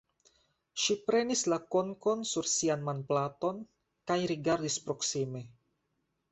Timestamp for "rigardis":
4.35-4.83